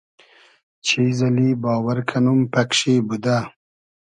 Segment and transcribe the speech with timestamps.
[0.85, 3.37] چیز اللی باوئر کئنوم پئگ شی بودۂ